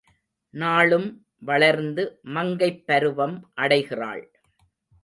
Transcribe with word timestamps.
நாளும் 0.53 1.25
வளர்ந்து 1.37 2.19
மங்கைப் 2.23 2.83
பருவம் 2.85 3.51
அடைகிறாள். 3.53 4.31